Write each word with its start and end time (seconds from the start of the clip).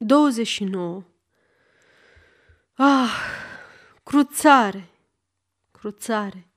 29. 0.00 1.04
Ah, 2.72 3.10
cruțare, 4.02 4.90
cruțare. 5.70 6.52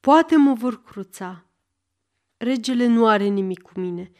Poate 0.00 0.36
mă 0.36 0.54
vor 0.54 0.82
cruța. 0.82 1.46
Regele 2.36 2.86
nu 2.86 3.06
are 3.06 3.24
nimic 3.24 3.62
cu 3.62 3.80
mine. 3.80 4.10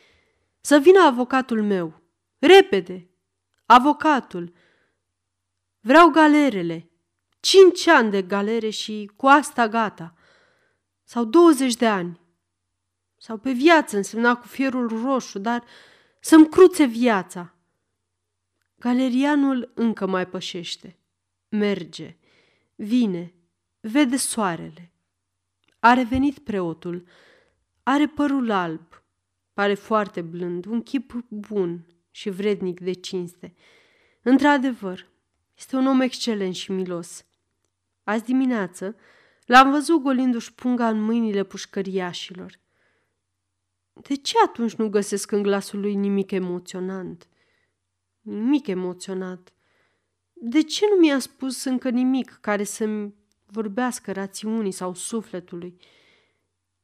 Să 0.60 0.78
vină 0.78 1.00
avocatul 1.00 1.62
meu. 1.62 2.02
Repede! 2.38 3.10
Avocatul! 3.66 4.52
Vreau 5.80 6.08
galerele. 6.08 6.90
Cinci 7.40 7.86
ani 7.86 8.10
de 8.10 8.22
galere 8.22 8.70
și 8.70 9.10
cu 9.16 9.26
asta 9.26 9.68
gata. 9.68 10.14
Sau 11.04 11.24
20 11.24 11.74
de 11.74 11.86
ani. 11.86 12.20
Sau 13.16 13.36
pe 13.36 13.52
viață 13.52 13.96
însemna 13.96 14.36
cu 14.36 14.46
fierul 14.46 15.02
roșu, 15.02 15.38
dar 15.38 15.64
să-mi 16.20 16.48
cruțe 16.48 16.84
viața. 16.84 17.53
Galerianul 18.84 19.72
încă 19.74 20.06
mai 20.06 20.26
pășește. 20.26 20.96
Merge, 21.48 22.16
vine, 22.74 23.34
vede 23.80 24.16
soarele. 24.16 24.92
A 25.78 25.92
revenit 25.92 26.38
preotul. 26.38 27.06
Are 27.82 28.06
părul 28.06 28.50
alb, 28.50 29.02
pare 29.52 29.74
foarte 29.74 30.20
blând, 30.20 30.64
un 30.64 30.82
chip 30.82 31.24
bun 31.28 31.86
și 32.10 32.30
vrednic 32.30 32.80
de 32.80 32.92
cinste. 32.92 33.54
Într-adevăr, 34.22 35.08
este 35.56 35.76
un 35.76 35.86
om 35.86 36.00
excelent 36.00 36.54
și 36.54 36.72
milos. 36.72 37.24
Azi 38.02 38.24
dimineață 38.24 38.96
l-am 39.46 39.70
văzut 39.70 40.02
golindu-și 40.02 40.54
punga 40.54 40.88
în 40.88 41.02
mâinile 41.02 41.44
pușcăriașilor. 41.44 42.60
De 43.92 44.14
ce 44.14 44.34
atunci 44.44 44.74
nu 44.74 44.88
găsesc 44.88 45.30
în 45.30 45.42
glasul 45.42 45.80
lui 45.80 45.94
nimic 45.94 46.30
emoționant? 46.30 47.28
Nimic 48.24 48.66
emoționat. 48.66 49.52
De 50.32 50.62
ce 50.62 50.84
nu 50.90 51.00
mi-a 51.00 51.18
spus 51.18 51.64
încă 51.64 51.90
nimic 51.90 52.38
care 52.40 52.64
să-mi 52.64 53.14
vorbească 53.46 54.12
rațiunii 54.12 54.72
sau 54.72 54.94
sufletului? 54.94 55.76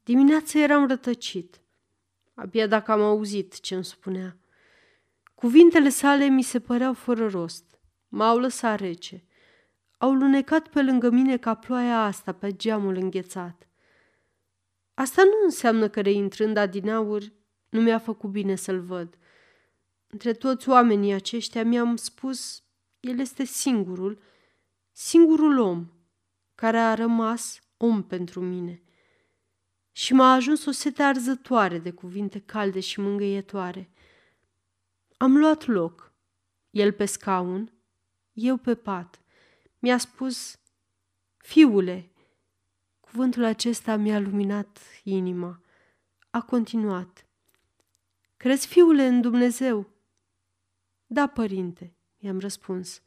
Dimineața 0.04 0.58
eram 0.58 0.86
rătăcit. 0.86 1.60
Abia 2.34 2.66
dacă 2.66 2.92
am 2.92 3.00
auzit 3.00 3.60
ce 3.60 3.74
îmi 3.74 3.84
spunea. 3.84 4.36
Cuvintele 5.34 5.88
sale 5.88 6.24
mi 6.24 6.42
se 6.42 6.60
păreau 6.60 6.92
fără 6.92 7.28
rost. 7.28 7.64
M-au 8.08 8.38
lăsat 8.38 8.80
rece. 8.80 9.24
Au 9.98 10.12
lunecat 10.12 10.68
pe 10.68 10.82
lângă 10.82 11.10
mine 11.10 11.36
ca 11.36 11.54
ploaia 11.54 12.04
asta 12.04 12.32
pe 12.32 12.52
geamul 12.56 12.94
înghețat. 12.94 13.68
Asta 14.94 15.22
nu 15.22 15.44
înseamnă 15.44 15.88
că 15.88 16.00
reintrând 16.00 16.56
adinaur 16.56 17.22
nu 17.68 17.80
mi-a 17.80 17.98
făcut 17.98 18.30
bine 18.30 18.54
să-l 18.54 18.80
văd. 18.80 19.18
Între 20.10 20.32
toți 20.32 20.68
oamenii 20.68 21.12
aceștia 21.12 21.64
mi-am 21.64 21.96
spus, 21.96 22.62
el 23.00 23.18
este 23.18 23.44
singurul, 23.44 24.22
singurul 24.92 25.58
om 25.58 25.90
care 26.54 26.78
a 26.78 26.94
rămas 26.94 27.60
om 27.76 28.02
pentru 28.02 28.40
mine. 28.40 28.82
Și 29.92 30.12
m-a 30.12 30.32
ajuns 30.32 30.64
o 30.64 30.70
sete 30.70 31.02
arzătoare 31.02 31.78
de 31.78 31.90
cuvinte 31.90 32.38
calde 32.38 32.80
și 32.80 33.00
mângâietoare. 33.00 33.90
Am 35.16 35.36
luat 35.36 35.66
loc, 35.66 36.12
el 36.70 36.92
pe 36.92 37.04
scaun, 37.04 37.72
eu 38.32 38.56
pe 38.56 38.74
pat. 38.74 39.20
Mi-a 39.78 39.98
spus, 39.98 40.58
fiule, 41.36 42.12
cuvântul 43.00 43.44
acesta 43.44 43.96
mi-a 43.96 44.18
luminat 44.18 44.78
inima. 45.02 45.62
A 46.30 46.42
continuat. 46.42 47.26
Crezi, 48.36 48.66
fiule, 48.66 49.06
în 49.06 49.20
Dumnezeu? 49.20 49.99
Da, 51.12 51.26
părinte, 51.26 51.92
i-am 52.18 52.38
răspuns. 52.38 53.02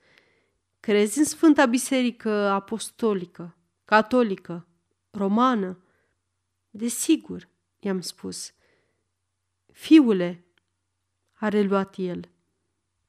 Crezi 0.80 1.18
în 1.18 1.26
Sfânta 1.26 1.66
Biserică 1.66 2.30
Apostolică, 2.30 3.58
Catolică, 3.86 4.68
Romană? 5.10 5.84
Desigur, 6.70 7.50
i-am 7.80 8.02
spus. 8.02 8.54
Fiule, 9.72 10.46
a 11.34 11.48
reluat 11.48 11.96
el, 11.98 12.30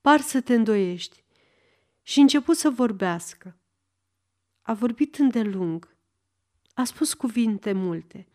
par 0.01 0.21
să 0.21 0.41
te 0.41 0.55
îndoiești. 0.55 1.25
Și 2.03 2.21
început 2.21 2.57
să 2.57 2.71
vorbească. 2.71 3.57
A 4.63 4.75
vorbit 4.75 5.19
îndelung. 5.19 5.97
A 6.75 6.85
spus 6.85 7.15
cuvinte 7.15 7.73
multe. 7.73 8.27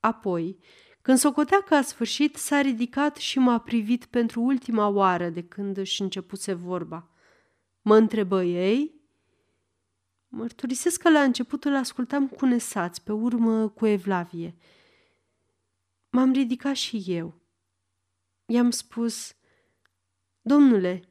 Apoi, 0.00 0.58
când 1.08 1.20
socotea 1.20 1.60
că 1.60 1.74
a 1.74 1.82
sfârșit, 1.82 2.36
s-a 2.36 2.60
ridicat 2.60 3.16
și 3.16 3.38
m-a 3.38 3.58
privit 3.58 4.04
pentru 4.04 4.40
ultima 4.40 4.88
oară 4.88 5.28
de 5.28 5.44
când 5.44 5.76
își 5.76 6.02
începuse 6.02 6.52
vorba. 6.52 7.08
Mă 7.82 7.96
întrebă 7.96 8.44
ei? 8.44 8.94
Mărturisesc 10.28 11.00
că 11.00 11.10
la 11.10 11.22
început 11.22 11.64
îl 11.64 11.74
ascultam 11.74 12.28
cu 12.28 12.46
nesați, 12.46 13.02
pe 13.02 13.12
urmă 13.12 13.68
cu 13.68 13.86
evlavie. 13.86 14.56
M-am 16.10 16.32
ridicat 16.32 16.74
și 16.74 17.04
eu. 17.06 17.40
I-am 18.46 18.70
spus, 18.70 19.34
Domnule, 20.40 21.02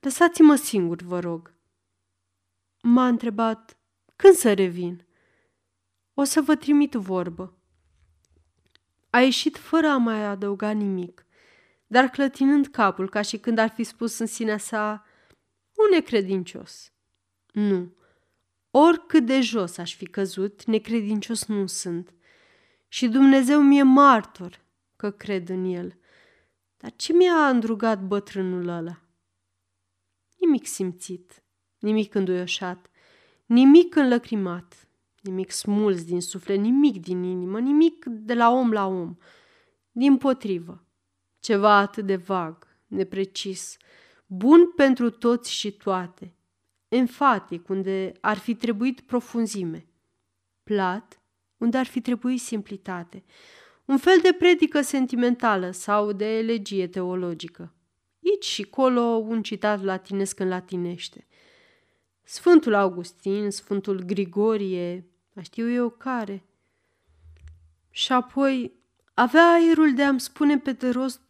lăsați-mă 0.00 0.54
singur, 0.54 1.02
vă 1.02 1.20
rog. 1.20 1.54
M-a 2.82 3.06
întrebat, 3.06 3.76
când 4.16 4.34
să 4.34 4.52
revin? 4.52 5.06
O 6.14 6.24
să 6.24 6.40
vă 6.40 6.56
trimit 6.56 6.92
vorbă. 6.92 7.56
A 9.14 9.20
ieșit 9.20 9.56
fără 9.56 9.86
a 9.88 9.96
mai 9.96 10.24
adăuga 10.24 10.70
nimic, 10.70 11.26
dar 11.86 12.08
clătinând 12.08 12.66
capul 12.66 13.08
ca 13.08 13.22
și 13.22 13.38
când 13.38 13.58
ar 13.58 13.68
fi 13.68 13.84
spus 13.84 14.18
în 14.18 14.26
sinea 14.26 14.58
sa 14.58 15.06
un 15.72 15.86
necredincios. 15.90 16.92
Nu, 17.52 17.96
oricât 18.70 19.26
de 19.26 19.40
jos 19.40 19.78
aș 19.78 19.94
fi 19.96 20.06
căzut, 20.06 20.64
necredincios 20.64 21.44
nu 21.44 21.66
sunt. 21.66 22.14
Și 22.88 23.08
Dumnezeu 23.08 23.60
mi-e 23.60 23.82
martor 23.82 24.60
că 24.96 25.10
cred 25.10 25.48
în 25.48 25.64
el. 25.64 25.98
Dar 26.76 26.92
ce 26.96 27.12
mi-a 27.12 27.48
îndrugat 27.48 28.02
bătrânul 28.02 28.68
ăla? 28.68 29.02
Nimic 30.38 30.66
simțit, 30.66 31.42
nimic 31.78 32.14
înduioșat, 32.14 32.90
nimic 33.46 33.94
înlăcrimat, 33.94 34.88
nimic 35.22 35.50
smuls 35.50 36.04
din 36.04 36.20
suflet, 36.20 36.58
nimic 36.58 37.00
din 37.00 37.22
inimă, 37.22 37.60
nimic 37.60 38.04
de 38.06 38.34
la 38.34 38.50
om 38.50 38.72
la 38.72 38.86
om. 38.86 39.16
Din 39.92 40.16
potrivă, 40.16 40.86
ceva 41.40 41.76
atât 41.76 42.06
de 42.06 42.16
vag, 42.16 42.66
neprecis, 42.86 43.76
bun 44.26 44.72
pentru 44.76 45.10
toți 45.10 45.52
și 45.52 45.72
toate, 45.72 46.34
enfatic 46.88 47.68
unde 47.68 48.12
ar 48.20 48.38
fi 48.38 48.54
trebuit 48.54 49.00
profunzime, 49.00 49.86
plat 50.62 51.22
unde 51.56 51.78
ar 51.78 51.86
fi 51.86 52.00
trebuit 52.00 52.40
simplitate, 52.40 53.24
un 53.84 53.96
fel 53.96 54.18
de 54.22 54.32
predică 54.38 54.80
sentimentală 54.80 55.70
sau 55.70 56.12
de 56.12 56.38
elegie 56.38 56.88
teologică. 56.88 57.74
Aici 58.24 58.44
și 58.44 58.62
colo 58.62 59.00
un 59.00 59.42
citat 59.42 59.82
latinesc 59.82 60.40
în 60.40 60.48
latinește. 60.48 61.26
Sfântul 62.22 62.74
Augustin, 62.74 63.50
Sfântul 63.50 64.02
Grigorie, 64.02 65.11
mai 65.32 65.44
știu 65.44 65.70
eu 65.70 65.90
care. 65.90 66.44
Și 67.90 68.12
apoi 68.12 68.72
avea 69.14 69.52
aerul 69.52 69.94
de 69.94 70.02
a-mi 70.02 70.20
spune 70.20 70.58
pe 70.58 70.72
de 70.72 70.88
rost 70.88 71.20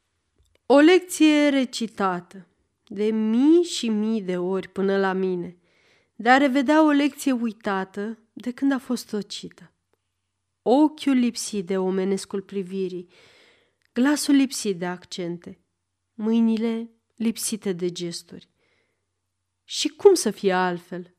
o 0.67 0.79
lecție 0.79 1.49
recitată, 1.49 2.47
de 2.87 3.05
mii 3.05 3.62
și 3.62 3.89
mii 3.89 4.23
de 4.23 4.37
ori 4.37 4.69
până 4.69 4.99
la 4.99 5.12
mine, 5.12 5.57
de 6.15 6.29
a 6.29 6.37
revedea 6.37 6.85
o 6.85 6.91
lecție 6.91 7.33
uitată 7.33 8.19
de 8.33 8.51
când 8.51 8.73
a 8.73 8.79
fost 8.79 9.11
tocită. 9.11 9.73
Ochiul 10.62 11.15
lipsit 11.15 11.67
de 11.67 11.79
omenescul 11.79 12.43
privirii, 12.43 13.09
glasul 13.93 14.35
lipsit 14.35 14.79
de 14.79 14.87
accente, 14.87 15.61
mâinile 16.15 16.91
lipsite 17.17 17.73
de 17.73 17.91
gesturi. 17.93 18.49
Și 19.65 19.88
cum 19.88 20.15
să 20.15 20.31
fie 20.31 20.53
altfel? 20.53 21.15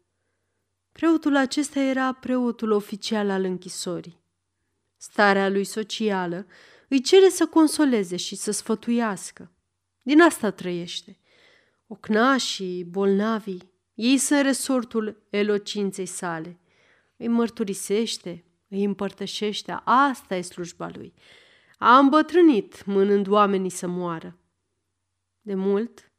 Preotul 0.93 1.35
acesta 1.35 1.79
era 1.79 2.13
preotul 2.13 2.71
oficial 2.71 3.29
al 3.29 3.43
închisorii. 3.43 4.21
Starea 4.97 5.49
lui 5.49 5.63
socială 5.63 6.45
îi 6.87 7.01
cere 7.01 7.29
să 7.29 7.47
consoleze 7.47 8.15
și 8.15 8.35
să 8.35 8.51
sfătuiască. 8.51 9.51
Din 10.01 10.21
asta 10.21 10.51
trăiește. 10.51 11.19
Ocnașii, 11.87 12.83
bolnavii, 12.83 13.71
ei 13.93 14.17
sunt 14.17 14.41
resortul 14.41 15.25
elocinței 15.29 16.05
sale. 16.05 16.59
Îi 17.17 17.27
mărturisește, 17.27 18.45
îi 18.67 18.83
împărtășește, 18.83 19.81
asta 19.83 20.35
e 20.35 20.41
slujba 20.41 20.89
lui. 20.93 21.13
A 21.77 21.97
îmbătrânit 21.97 22.85
mânând 22.85 23.27
oamenii 23.27 23.69
să 23.69 23.87
moară. 23.87 24.37
De 25.41 25.53
mult 25.53 26.11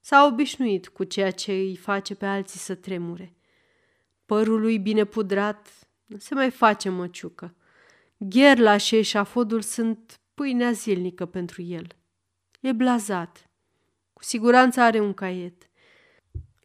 s-a 0.00 0.24
obișnuit 0.24 0.88
cu 0.88 1.04
ceea 1.04 1.30
ce 1.30 1.52
îi 1.52 1.76
face 1.76 2.14
pe 2.14 2.26
alții 2.26 2.58
să 2.58 2.74
tremure. 2.74 3.35
Părul 4.26 4.60
lui 4.60 4.78
bine 4.78 5.04
pudrat 5.04 5.68
nu 6.06 6.18
se 6.18 6.34
mai 6.34 6.50
face 6.50 6.88
măciucă. 6.88 7.54
Gherla 8.16 8.76
și 8.76 8.96
eșafodul 8.96 9.60
sunt 9.60 10.20
pâinea 10.34 10.70
zilnică 10.70 11.26
pentru 11.26 11.62
el. 11.62 11.86
E 12.60 12.72
blazat. 12.72 13.50
Cu 14.12 14.24
siguranță 14.24 14.80
are 14.80 15.00
un 15.00 15.14
caiet. 15.14 15.70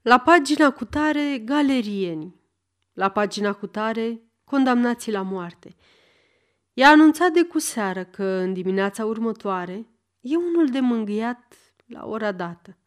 La 0.01 0.19
pagina 0.19 0.71
cu 0.71 0.85
tare, 0.85 1.41
galerieni. 1.45 2.35
La 2.93 3.09
pagina 3.09 3.53
cu 3.53 3.67
tare, 3.67 4.21
condamnații 4.43 5.11
la 5.11 5.21
moarte. 5.21 5.75
I-a 6.73 6.89
anunțat 6.89 7.31
de 7.31 7.43
cu 7.43 7.59
seară 7.59 8.03
că 8.03 8.23
în 8.23 8.53
dimineața 8.53 9.05
următoare 9.05 9.87
e 10.19 10.35
unul 10.35 10.67
de 10.67 10.79
mângâiat 10.79 11.55
la 11.85 12.05
ora 12.05 12.31
dată. 12.31 12.77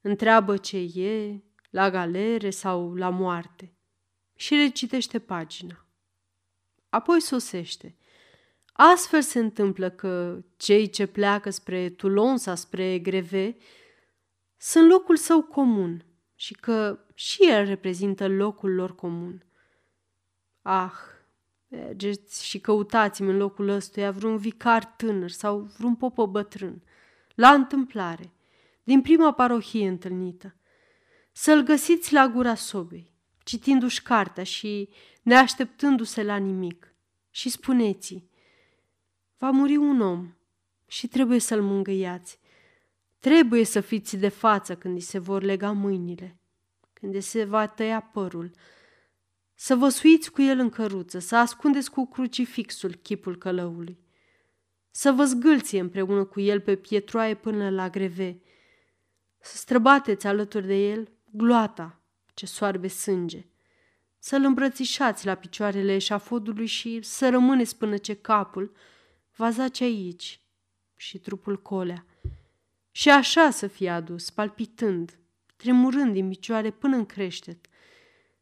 Întreabă 0.00 0.56
ce 0.56 0.76
e, 0.76 1.42
la 1.74 1.90
galere 1.90 2.50
sau 2.50 2.94
la 2.94 3.08
moarte 3.08 3.72
și 4.34 4.54
recitește 4.54 5.18
pagina. 5.18 5.86
Apoi 6.88 7.20
sosește. 7.20 7.96
Astfel 8.72 9.22
se 9.22 9.38
întâmplă 9.38 9.90
că 9.90 10.44
cei 10.56 10.88
ce 10.88 11.06
pleacă 11.06 11.50
spre 11.50 11.90
Toulon 11.90 12.36
sau 12.36 12.54
spre 12.54 12.98
Greve 12.98 13.56
sunt 14.56 14.88
locul 14.88 15.16
său 15.16 15.42
comun 15.42 16.04
și 16.34 16.54
că 16.54 16.98
și 17.14 17.48
el 17.48 17.64
reprezintă 17.64 18.28
locul 18.28 18.74
lor 18.74 18.94
comun. 18.94 19.44
Ah, 20.62 20.94
mergeți 21.68 22.44
și 22.44 22.60
căutați-mi 22.60 23.30
în 23.30 23.36
locul 23.36 23.68
ăstuia 23.68 24.10
vreun 24.10 24.36
vicar 24.36 24.84
tânăr 24.84 25.30
sau 25.30 25.58
vreun 25.58 25.94
popă 25.94 26.26
bătrân, 26.26 26.82
la 27.34 27.50
întâmplare, 27.50 28.32
din 28.84 29.02
prima 29.02 29.32
parohie 29.32 29.88
întâlnită. 29.88 30.54
Să-l 31.36 31.62
găsiți 31.62 32.12
la 32.12 32.28
gura 32.28 32.54
sobei, 32.54 33.12
citindu-și 33.44 34.02
cartea 34.02 34.44
și 34.44 34.88
neașteptându-se 35.22 36.22
la 36.22 36.36
nimic. 36.36 36.94
Și 37.30 37.48
spuneți 37.48 38.24
va 39.38 39.50
muri 39.50 39.76
un 39.76 40.00
om 40.00 40.34
și 40.86 41.08
trebuie 41.08 41.38
să-l 41.38 41.62
mângâiați. 41.62 42.38
Trebuie 43.18 43.64
să 43.64 43.80
fiți 43.80 44.16
de 44.16 44.28
față 44.28 44.76
când 44.76 44.94
îi 44.94 45.00
se 45.00 45.18
vor 45.18 45.42
lega 45.42 45.72
mâinile, 45.72 46.38
când 46.92 47.14
îi 47.14 47.20
se 47.20 47.44
va 47.44 47.66
tăia 47.66 48.00
părul, 48.00 48.50
să 49.54 49.74
vă 49.74 49.88
suiți 49.88 50.30
cu 50.30 50.42
el 50.42 50.58
în 50.58 50.70
căruță, 50.70 51.18
să 51.18 51.36
ascundeți 51.36 51.90
cu 51.90 52.06
crucifixul 52.06 52.94
chipul 52.94 53.36
călăului, 53.36 53.98
să 54.90 55.12
vă 55.12 55.24
zgâlție 55.24 55.80
împreună 55.80 56.24
cu 56.24 56.40
el 56.40 56.60
pe 56.60 56.76
pietroaie 56.76 57.34
până 57.34 57.70
la 57.70 57.90
greve, 57.90 58.40
să 59.38 59.56
străbateți 59.56 60.26
alături 60.26 60.66
de 60.66 60.90
el 60.90 61.08
gloata 61.36 62.00
ce 62.34 62.46
soarbe 62.46 62.88
sânge, 62.88 63.46
să-l 64.18 64.44
îmbrățișați 64.44 65.26
la 65.26 65.34
picioarele 65.34 65.94
eșafodului 65.94 66.66
și 66.66 67.02
să 67.02 67.28
rămâneți 67.28 67.76
până 67.76 67.96
ce 67.96 68.14
capul 68.14 68.72
va 69.36 69.50
zace 69.50 69.84
aici 69.84 70.40
și 70.96 71.18
trupul 71.18 71.62
colea. 71.62 72.06
Și 72.90 73.10
așa 73.10 73.50
să 73.50 73.66
fie 73.66 73.90
adus, 73.90 74.30
palpitând, 74.30 75.18
tremurând 75.56 76.12
din 76.12 76.28
picioare 76.28 76.70
până 76.70 76.96
în 76.96 77.06
creștet, 77.06 77.66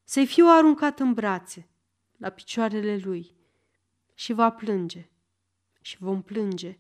să-i 0.05 0.27
fiu 0.27 0.47
aruncat 0.49 1.01
în 1.01 1.13
brațe, 1.13 1.69
la 2.17 2.29
picioarele 2.29 2.97
lui, 2.97 3.35
și 4.15 4.33
va 4.33 4.51
plânge, 4.51 5.09
și 5.81 5.97
vom 5.99 6.23
plânge, 6.23 6.79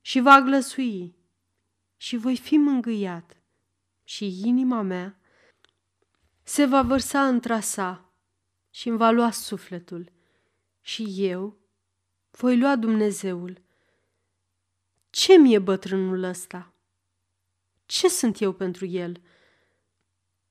și 0.00 0.20
va 0.20 0.40
glăsui, 0.40 1.16
și 1.96 2.16
voi 2.16 2.36
fi 2.36 2.56
mângâiat, 2.56 3.36
și 4.04 4.40
inima 4.44 4.82
mea 4.82 5.18
se 6.48 6.64
va 6.64 6.82
vărsa 6.82 7.26
într 7.26 7.58
sa 7.60 8.12
și 8.70 8.88
îmi 8.88 8.98
va 8.98 9.10
lua 9.10 9.30
sufletul, 9.30 10.12
și 10.80 11.14
eu 11.16 11.56
voi 12.30 12.58
lua 12.58 12.76
Dumnezeul. 12.76 13.60
Ce 15.10 15.38
mi-e 15.38 15.58
bătrânul 15.58 16.22
ăsta? 16.22 16.72
Ce 17.86 18.08
sunt 18.08 18.40
eu 18.40 18.52
pentru 18.52 18.86
el? 18.86 19.22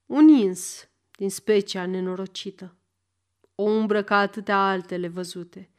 Un 0.05 0.27
ins 0.27 0.89
din 1.15 1.29
specia 1.29 1.85
nenorocită, 1.85 2.75
o 3.55 3.63
umbră 3.63 4.03
ca 4.03 4.17
atâtea 4.17 4.57
altele 4.57 5.07
văzute, 5.07 5.69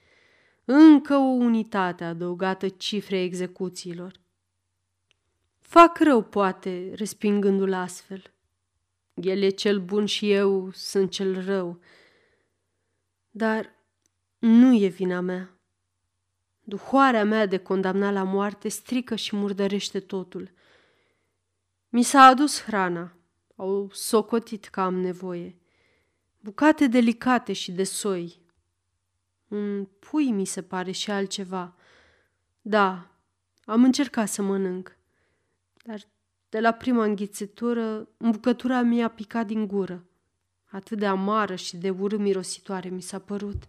încă 0.64 1.14
o 1.14 1.29
unitate 1.29 2.05
adăugată 2.05 2.69
cifrei 2.69 3.25
execuțiilor. 3.25 4.21
Fac 5.59 5.99
rău, 5.99 6.23
poate, 6.23 6.93
respingându-l 6.94 7.73
astfel. 7.73 8.32
El 9.20 9.43
e 9.43 9.49
cel 9.49 9.81
bun 9.81 10.06
și 10.06 10.32
eu 10.32 10.70
sunt 10.73 11.11
cel 11.11 11.44
rău. 11.44 11.81
Dar 13.31 13.75
nu 14.38 14.75
e 14.75 14.87
vina 14.87 15.20
mea. 15.20 15.59
Duhoarea 16.65 17.25
mea 17.25 17.47
de 17.47 17.59
condamnat 17.59 18.12
la 18.12 18.23
moarte 18.23 18.69
strică 18.69 19.15
și 19.15 19.37
murdărește 19.37 20.00
totul. 20.00 20.50
Mi 21.88 22.03
s-a 22.03 22.20
adus 22.20 22.62
hrana, 22.62 23.17
au 23.56 23.91
socotit 23.93 24.65
că 24.65 24.81
am 24.81 24.94
nevoie. 24.94 25.56
Bucate 26.41 26.87
delicate 26.87 27.53
și 27.53 27.73
de 27.73 27.85
soi. 27.85 28.41
Un 29.49 29.85
pui 29.85 30.31
mi 30.31 30.44
se 30.44 30.62
pare 30.62 30.91
și 30.91 31.11
altceva. 31.11 31.76
Da, 32.61 33.11
am 33.64 33.85
încercat 33.85 34.29
să 34.29 34.43
mănânc, 34.43 34.97
dar 35.85 36.09
de 36.49 36.61
la 36.61 36.73
prima 36.73 37.05
înghițitură, 37.05 38.09
bucătura 38.19 38.83
mi-a 38.83 39.09
picat 39.09 39.47
din 39.47 39.67
gură. 39.67 40.05
Atât 40.71 40.99
de 40.99 41.06
amară 41.06 41.55
și 41.55 41.77
de 41.77 41.91
urât 41.91 42.19
mirositoare 42.19 42.89
mi 42.89 43.03
s-a 43.03 43.19
părut. 43.19 43.69